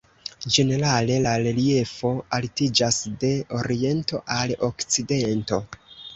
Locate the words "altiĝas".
2.39-2.99